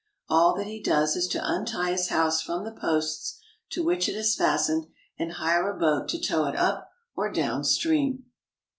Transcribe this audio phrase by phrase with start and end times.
[0.29, 4.15] All that he does is to untie his house from the posts to which it
[4.15, 4.87] is fastened
[5.19, 8.25] and hire a boat to tow it up or down stream.